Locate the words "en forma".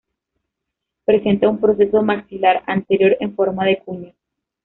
3.19-3.65